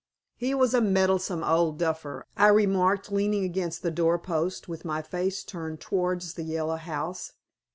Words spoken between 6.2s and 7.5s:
the Yellow House.